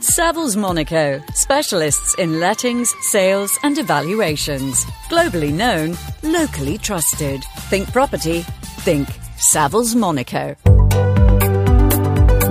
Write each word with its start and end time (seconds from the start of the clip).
Savills 0.00 0.58
Monaco, 0.58 1.22
specialists 1.32 2.14
in 2.16 2.38
lettings, 2.38 2.94
sales, 3.00 3.58
and 3.62 3.78
evaluations. 3.78 4.84
Globally 5.08 5.50
known, 5.50 5.96
locally 6.22 6.76
trusted. 6.76 7.42
Think 7.70 7.90
property, 7.92 8.42
think 8.80 9.08
Savills 9.38 9.96
Monaco. 9.96 10.54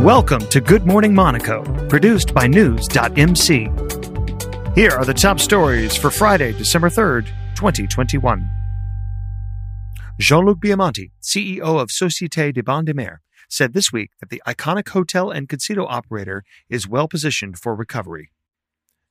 Welcome 0.03 0.47
to 0.47 0.59
Good 0.59 0.87
Morning 0.87 1.13
Monaco, 1.13 1.63
produced 1.87 2.33
by 2.33 2.47
News.mc. 2.47 3.69
Here 4.73 4.91
are 4.91 5.05
the 5.05 5.15
top 5.15 5.39
stories 5.39 5.95
for 5.95 6.09
Friday, 6.09 6.51
December 6.53 6.89
3rd, 6.89 7.27
2021. 7.55 8.49
Jean 10.19 10.45
Luc 10.45 10.59
Biamonti, 10.59 11.11
CEO 11.21 11.79
of 11.79 11.91
Societe 11.91 12.51
des 12.51 12.63
Bains 12.63 12.85
de 12.85 12.93
Mer, 12.95 13.21
said 13.49 13.73
this 13.73 13.91
week 13.91 14.11
that 14.19 14.29
the 14.29 14.41
iconic 14.47 14.89
hotel 14.89 15.31
and 15.31 15.49
casino 15.49 15.85
operator 15.85 16.43
is 16.69 16.87
well 16.87 17.07
positioned 17.07 17.57
for 17.57 17.75
recovery. 17.75 18.31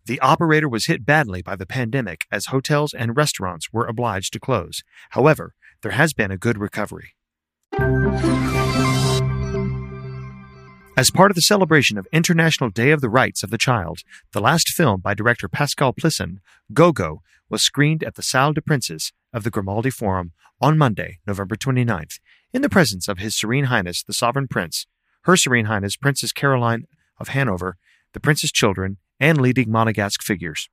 The 0.07 0.21
operator 0.21 0.69
was 0.69 0.87
hit 0.87 1.07
badly 1.07 1.41
by 1.41 1.57
the 1.57 1.67
pandemic 1.67 2.27
as 2.31 2.47
hotels 2.47 2.93
and 2.93 3.17
restaurants 3.17 3.73
were 3.73 3.87
obliged 3.87 4.33
to 4.35 4.41
close. 4.41 4.83
However, 5.11 5.55
there 5.83 5.93
has 5.93 6.13
been 6.13 6.31
a 6.31 6.37
good 6.37 6.59
recovery. 6.59 7.15
As 10.97 11.11
part 11.11 11.31
of 11.31 11.35
the 11.35 11.43
celebration 11.43 11.99
of 11.99 12.07
International 12.13 12.71
Day 12.71 12.91
of 12.91 13.01
the 13.01 13.09
Rights 13.09 13.43
of 13.43 13.51
the 13.51 13.59
Child, 13.59 14.01
the 14.33 14.41
last 14.41 14.69
film 14.69 15.01
by 15.01 15.13
director 15.13 15.49
Pascal 15.49 15.93
Plisson, 15.93 16.39
Go-Go, 16.73 17.21
was 17.51 17.63
screened 17.63 18.05
at 18.05 18.15
the 18.15 18.23
Salle 18.23 18.53
des 18.53 18.61
Princes 18.61 19.13
of 19.35 19.45
the 19.45 19.51
Grimaldi 19.51 19.91
Forum 19.91 20.33
on 20.61 20.79
Monday, 20.79 21.19
November 21.27 21.57
29th, 21.57 22.21
in 22.55 22.63
the 22.63 22.71
presence 22.71 23.09
of 23.09 23.19
His 23.19 23.35
Serene 23.35 23.65
Highness 23.65 24.03
the 24.03 24.15
Sovereign 24.15 24.49
Prince, 24.49 24.87
Her 25.25 25.37
Serene 25.37 25.67
Highness 25.67 25.97
Princess 25.97 26.33
Caroline 26.33 26.85
of 27.19 27.29
Hanover, 27.29 27.77
the 28.15 28.21
Prince's 28.21 28.53
children, 28.53 28.97
and 29.21 29.41
leading 29.41 29.69
Monegasque 29.69 30.23
figures. 30.23 30.71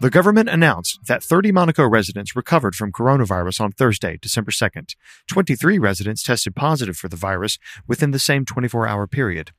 The 0.00 0.10
government 0.10 0.48
announced 0.48 1.00
that 1.08 1.24
30 1.24 1.50
Monaco 1.50 1.84
residents 1.84 2.36
recovered 2.36 2.76
from 2.76 2.92
coronavirus 2.92 3.60
on 3.60 3.72
Thursday, 3.72 4.16
December 4.20 4.52
2nd. 4.52 4.94
23 5.26 5.78
residents 5.78 6.22
tested 6.22 6.54
positive 6.54 6.96
for 6.96 7.08
the 7.08 7.16
virus 7.16 7.58
within 7.88 8.12
the 8.12 8.20
same 8.20 8.44
24 8.44 8.86
hour 8.86 9.08
period. 9.08 9.50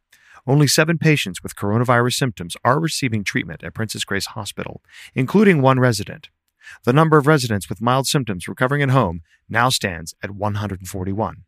Only 0.49 0.65
seven 0.65 0.97
patients 0.97 1.43
with 1.43 1.55
coronavirus 1.55 2.15
symptoms 2.15 2.57
are 2.65 2.79
receiving 2.79 3.23
treatment 3.23 3.63
at 3.63 3.75
Princess 3.75 4.03
Grace 4.03 4.25
Hospital, 4.25 4.81
including 5.13 5.61
one 5.61 5.79
resident. 5.79 6.29
The 6.85 6.93
number 6.93 7.19
of 7.19 7.27
residents 7.27 7.69
with 7.69 7.83
mild 7.83 8.07
symptoms 8.07 8.47
recovering 8.47 8.81
at 8.81 8.89
home 8.89 9.21
now 9.47 9.69
stands 9.69 10.15
at 10.23 10.31
141. 10.31 11.43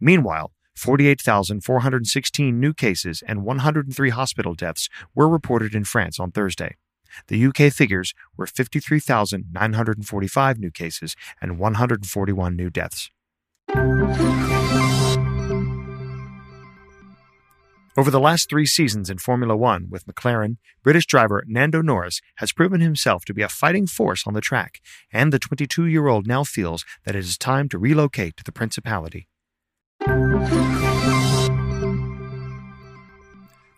Meanwhile, 0.00 0.52
48,416 0.74 2.58
new 2.58 2.72
cases 2.72 3.22
and 3.26 3.44
103 3.44 4.08
hospital 4.08 4.54
deaths 4.54 4.88
were 5.14 5.28
reported 5.28 5.74
in 5.74 5.84
France 5.84 6.18
on 6.18 6.30
Thursday. 6.30 6.76
The 7.26 7.44
UK 7.44 7.70
figures 7.70 8.14
were 8.38 8.46
53,945 8.46 10.58
new 10.58 10.70
cases 10.70 11.14
and 11.42 11.58
141 11.58 12.56
new 12.56 12.70
deaths. 12.70 13.10
Over 18.00 18.10
the 18.10 18.18
last 18.18 18.48
three 18.48 18.64
seasons 18.64 19.10
in 19.10 19.18
Formula 19.18 19.54
One 19.54 19.88
with 19.90 20.06
McLaren, 20.06 20.56
British 20.82 21.04
driver 21.04 21.44
Lando 21.46 21.82
Norris 21.82 22.22
has 22.36 22.50
proven 22.50 22.80
himself 22.80 23.26
to 23.26 23.34
be 23.34 23.42
a 23.42 23.48
fighting 23.50 23.86
force 23.86 24.26
on 24.26 24.32
the 24.32 24.40
track, 24.40 24.80
and 25.12 25.30
the 25.30 25.38
22 25.38 25.84
year 25.84 26.08
old 26.08 26.26
now 26.26 26.42
feels 26.42 26.86
that 27.04 27.14
it 27.14 27.18
is 27.18 27.36
time 27.36 27.68
to 27.68 27.78
relocate 27.78 28.38
to 28.38 28.42
the 28.42 28.52
Principality. 28.52 29.28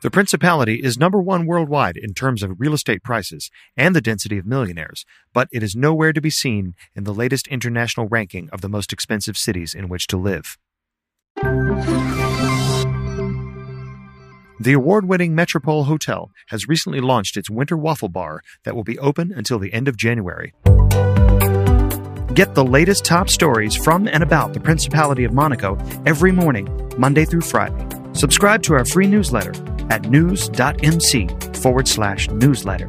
The 0.02 0.10
Principality 0.12 0.76
is 0.76 0.96
number 0.96 1.20
one 1.20 1.44
worldwide 1.44 1.96
in 1.96 2.14
terms 2.14 2.44
of 2.44 2.60
real 2.60 2.74
estate 2.74 3.02
prices 3.02 3.50
and 3.76 3.92
the 3.92 4.00
density 4.00 4.38
of 4.38 4.46
millionaires, 4.46 5.04
but 5.34 5.48
it 5.50 5.64
is 5.64 5.74
nowhere 5.74 6.12
to 6.12 6.20
be 6.20 6.30
seen 6.30 6.76
in 6.94 7.02
the 7.02 7.12
latest 7.12 7.48
international 7.48 8.06
ranking 8.06 8.48
of 8.52 8.60
the 8.60 8.68
most 8.68 8.92
expensive 8.92 9.36
cities 9.36 9.74
in 9.74 9.88
which 9.88 10.06
to 10.06 10.16
live. 10.16 10.58
The 14.62 14.74
award 14.74 15.08
winning 15.08 15.34
Metropole 15.34 15.82
Hotel 15.82 16.30
has 16.50 16.68
recently 16.68 17.00
launched 17.00 17.36
its 17.36 17.50
winter 17.50 17.76
waffle 17.76 18.08
bar 18.08 18.42
that 18.62 18.76
will 18.76 18.84
be 18.84 18.96
open 19.00 19.32
until 19.32 19.58
the 19.58 19.72
end 19.72 19.88
of 19.88 19.96
January. 19.96 20.54
Get 22.34 22.54
the 22.54 22.64
latest 22.64 23.04
top 23.04 23.28
stories 23.28 23.74
from 23.74 24.06
and 24.06 24.22
about 24.22 24.52
the 24.52 24.60
Principality 24.60 25.24
of 25.24 25.32
Monaco 25.32 25.76
every 26.06 26.30
morning, 26.30 26.68
Monday 26.96 27.24
through 27.24 27.40
Friday. 27.40 27.84
Subscribe 28.12 28.62
to 28.62 28.74
our 28.74 28.84
free 28.84 29.08
newsletter 29.08 29.52
at 29.90 30.08
news.mc 30.08 31.28
forward 31.56 31.88
slash 31.88 32.30
newsletter. 32.30 32.88